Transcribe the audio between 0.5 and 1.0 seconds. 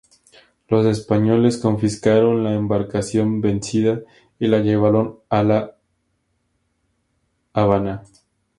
Los